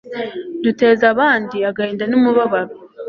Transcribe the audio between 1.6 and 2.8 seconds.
agahinda n'umubabaro